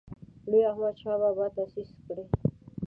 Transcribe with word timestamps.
لوی 0.49 0.61
احمدشاه 0.69 1.17
بابا 1.21 1.45
تاسیس 1.55 1.89
کړی. 2.05 2.25